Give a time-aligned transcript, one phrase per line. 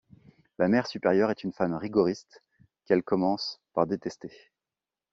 [0.57, 2.41] La mère supérieure est une femme rigoriste
[2.85, 4.31] qu'elles commencent par détester.